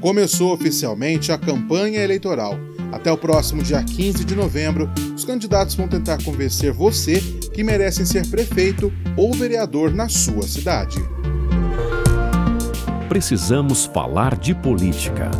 Começou 0.00 0.52
oficialmente 0.52 1.32
a 1.32 1.38
campanha 1.38 2.00
eleitoral. 2.00 2.56
Até 2.92 3.10
o 3.10 3.18
próximo 3.18 3.62
dia 3.62 3.82
15 3.82 4.24
de 4.24 4.34
novembro, 4.34 4.88
os 5.14 5.24
candidatos 5.24 5.74
vão 5.74 5.88
tentar 5.88 6.22
convencer 6.22 6.72
você 6.72 7.20
que 7.52 7.64
merecem 7.64 8.04
ser 8.06 8.26
prefeito 8.28 8.92
ou 9.16 9.32
vereador 9.34 9.92
na 9.92 10.08
sua 10.08 10.46
cidade. 10.46 10.98
Precisamos 13.08 13.86
falar 13.86 14.36
de 14.36 14.54
política. 14.54 15.30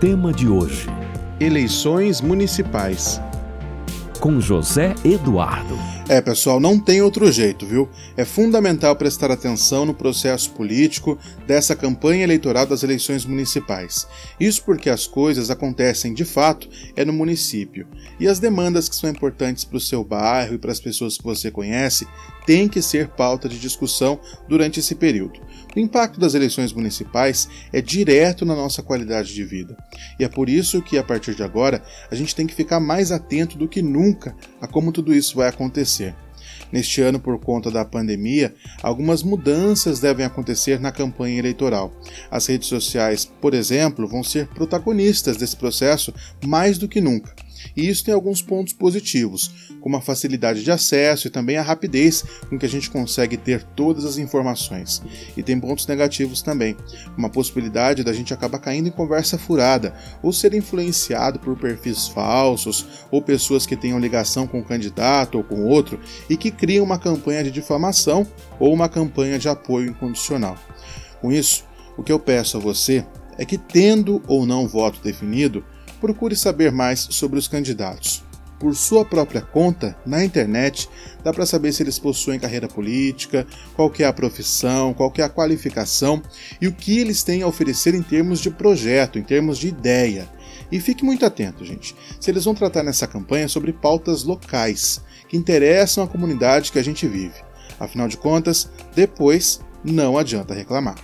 Tema 0.00 0.32
de 0.32 0.48
hoje: 0.48 0.88
Eleições 1.38 2.20
municipais. 2.20 3.20
Com 4.22 4.40
José 4.40 4.94
Eduardo. 5.04 5.76
É, 6.08 6.20
pessoal, 6.20 6.60
não 6.60 6.78
tem 6.78 7.02
outro 7.02 7.32
jeito, 7.32 7.66
viu? 7.66 7.88
É 8.16 8.24
fundamental 8.24 8.94
prestar 8.94 9.32
atenção 9.32 9.84
no 9.84 9.92
processo 9.92 10.52
político 10.52 11.18
dessa 11.44 11.74
campanha 11.74 12.22
eleitoral 12.22 12.64
das 12.64 12.84
eleições 12.84 13.24
municipais. 13.24 14.06
Isso 14.38 14.62
porque 14.64 14.88
as 14.88 15.08
coisas 15.08 15.50
acontecem 15.50 16.14
de 16.14 16.24
fato 16.24 16.68
é 16.94 17.04
no 17.04 17.12
município. 17.12 17.84
E 18.20 18.28
as 18.28 18.38
demandas 18.38 18.88
que 18.88 18.94
são 18.94 19.10
importantes 19.10 19.64
para 19.64 19.78
o 19.78 19.80
seu 19.80 20.04
bairro 20.04 20.54
e 20.54 20.58
para 20.58 20.70
as 20.70 20.78
pessoas 20.78 21.18
que 21.18 21.24
você 21.24 21.50
conhece 21.50 22.06
têm 22.46 22.68
que 22.68 22.82
ser 22.82 23.08
pauta 23.08 23.48
de 23.48 23.58
discussão 23.58 24.18
durante 24.48 24.80
esse 24.80 24.94
período. 24.94 25.40
O 25.74 25.78
impacto 25.78 26.20
das 26.20 26.34
eleições 26.34 26.72
municipais 26.72 27.48
é 27.72 27.80
direto 27.80 28.44
na 28.44 28.54
nossa 28.54 28.82
qualidade 28.82 29.32
de 29.32 29.44
vida. 29.44 29.76
E 30.18 30.24
é 30.24 30.28
por 30.28 30.48
isso 30.48 30.82
que, 30.82 30.98
a 30.98 31.02
partir 31.02 31.34
de 31.34 31.42
agora, 31.42 31.82
a 32.10 32.14
gente 32.14 32.34
tem 32.34 32.46
que 32.46 32.54
ficar 32.54 32.78
mais 32.78 33.10
atento 33.10 33.56
do 33.56 33.68
que 33.68 33.80
nunca 33.80 34.36
a 34.60 34.66
como 34.66 34.92
tudo 34.92 35.14
isso 35.14 35.36
vai 35.36 35.48
acontecer. 35.48 36.14
Neste 36.70 37.02
ano, 37.02 37.20
por 37.20 37.38
conta 37.38 37.70
da 37.70 37.84
pandemia, 37.84 38.54
algumas 38.82 39.22
mudanças 39.22 40.00
devem 40.00 40.24
acontecer 40.24 40.80
na 40.80 40.90
campanha 40.90 41.38
eleitoral. 41.38 41.92
As 42.30 42.46
redes 42.46 42.68
sociais, 42.68 43.30
por 43.40 43.52
exemplo, 43.52 44.08
vão 44.08 44.24
ser 44.24 44.48
protagonistas 44.48 45.36
desse 45.36 45.56
processo 45.56 46.14
mais 46.44 46.78
do 46.78 46.88
que 46.88 47.00
nunca. 47.00 47.34
E 47.76 47.88
isso 47.88 48.04
tem 48.04 48.14
alguns 48.14 48.42
pontos 48.42 48.72
positivos, 48.72 49.74
como 49.80 49.96
a 49.96 50.00
facilidade 50.00 50.62
de 50.62 50.70
acesso 50.70 51.26
e 51.26 51.30
também 51.30 51.56
a 51.56 51.62
rapidez 51.62 52.24
com 52.48 52.58
que 52.58 52.66
a 52.66 52.68
gente 52.68 52.90
consegue 52.90 53.36
ter 53.36 53.62
todas 53.62 54.04
as 54.04 54.18
informações. 54.18 55.02
E 55.36 55.42
tem 55.42 55.58
pontos 55.58 55.86
negativos 55.86 56.42
também, 56.42 56.76
uma 57.16 57.30
possibilidade 57.30 58.04
da 58.04 58.12
gente 58.12 58.34
acabar 58.34 58.58
caindo 58.58 58.88
em 58.88 58.92
conversa 58.92 59.38
furada, 59.38 59.94
ou 60.22 60.32
ser 60.32 60.54
influenciado 60.54 61.38
por 61.38 61.56
perfis 61.56 62.08
falsos, 62.08 62.86
ou 63.10 63.22
pessoas 63.22 63.66
que 63.66 63.76
tenham 63.76 63.98
ligação 63.98 64.46
com 64.46 64.60
o 64.60 64.64
candidato 64.64 65.38
ou 65.38 65.44
com 65.44 65.66
outro 65.66 65.98
e 66.28 66.36
que 66.36 66.50
criam 66.50 66.84
uma 66.84 66.98
campanha 66.98 67.44
de 67.44 67.50
difamação 67.50 68.26
ou 68.58 68.72
uma 68.72 68.88
campanha 68.88 69.38
de 69.38 69.48
apoio 69.48 69.90
incondicional. 69.90 70.56
Com 71.20 71.32
isso, 71.32 71.64
o 71.96 72.02
que 72.02 72.12
eu 72.12 72.18
peço 72.18 72.56
a 72.56 72.60
você 72.60 73.04
é 73.38 73.44
que, 73.44 73.56
tendo 73.56 74.22
ou 74.26 74.46
não 74.46 74.68
voto 74.68 75.00
definido, 75.02 75.64
procure 76.02 76.34
saber 76.34 76.72
mais 76.72 77.06
sobre 77.10 77.38
os 77.38 77.46
candidatos. 77.46 78.24
Por 78.58 78.74
sua 78.74 79.04
própria 79.04 79.40
conta, 79.40 79.96
na 80.04 80.24
internet, 80.24 80.88
dá 81.22 81.32
para 81.32 81.46
saber 81.46 81.72
se 81.72 81.82
eles 81.82 81.98
possuem 81.98 82.40
carreira 82.40 82.66
política, 82.66 83.46
qual 83.74 83.92
é 83.98 84.04
a 84.04 84.12
profissão, 84.12 84.92
qual 84.92 85.12
é 85.16 85.22
a 85.22 85.28
qualificação 85.28 86.20
e 86.60 86.66
o 86.66 86.72
que 86.72 86.98
eles 86.98 87.22
têm 87.22 87.42
a 87.42 87.46
oferecer 87.46 87.94
em 87.94 88.02
termos 88.02 88.40
de 88.40 88.50
projeto, 88.50 89.16
em 89.16 89.22
termos 89.22 89.58
de 89.58 89.68
ideia. 89.68 90.28
E 90.70 90.80
fique 90.80 91.04
muito 91.04 91.24
atento, 91.24 91.64
gente, 91.64 91.94
se 92.20 92.30
eles 92.30 92.44
vão 92.44 92.54
tratar 92.54 92.82
nessa 92.82 93.06
campanha 93.06 93.48
sobre 93.48 93.72
pautas 93.72 94.24
locais, 94.24 95.00
que 95.28 95.36
interessam 95.36 96.02
a 96.02 96.08
comunidade 96.08 96.72
que 96.72 96.78
a 96.78 96.84
gente 96.84 97.06
vive. 97.06 97.34
Afinal 97.78 98.08
de 98.08 98.16
contas, 98.16 98.68
depois 98.94 99.60
não 99.84 100.18
adianta 100.18 100.54
reclamar. 100.54 100.96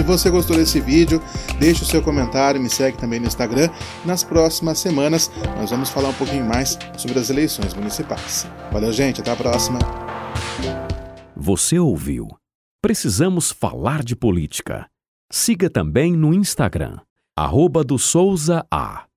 Se 0.00 0.04
você 0.04 0.30
gostou 0.30 0.56
desse 0.56 0.80
vídeo, 0.80 1.20
deixe 1.58 1.82
o 1.82 1.86
seu 1.86 2.00
comentário, 2.00 2.58
me 2.58 2.70
segue 2.70 2.96
também 2.96 3.20
no 3.20 3.26
Instagram. 3.26 3.68
Nas 4.02 4.24
próximas 4.24 4.78
semanas 4.78 5.30
nós 5.58 5.68
vamos 5.68 5.90
falar 5.90 6.08
um 6.08 6.14
pouquinho 6.14 6.42
mais 6.42 6.78
sobre 6.96 7.18
as 7.18 7.28
eleições 7.28 7.74
municipais. 7.74 8.48
Valeu, 8.72 8.90
gente, 8.94 9.20
até 9.20 9.30
a 9.30 9.36
próxima. 9.36 9.78
Você 11.36 11.78
ouviu? 11.78 12.28
Precisamos 12.80 13.50
falar 13.50 14.02
de 14.02 14.16
política. 14.16 14.86
Siga 15.30 15.68
também 15.68 16.16
no 16.16 16.32
Instagram, 16.32 16.96
arroba 17.36 17.84
do 17.84 17.98
Souza 17.98 18.64
A. 18.70 19.09